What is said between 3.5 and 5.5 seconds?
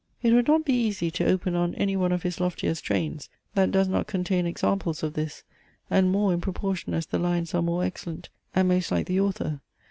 that does not contain examples of this;